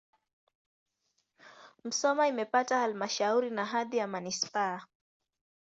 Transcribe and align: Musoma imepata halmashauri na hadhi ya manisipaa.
Musoma 1.83 2.27
imepata 2.27 2.79
halmashauri 2.79 3.49
na 3.49 3.65
hadhi 3.65 3.97
ya 3.97 4.07
manisipaa. 4.07 4.81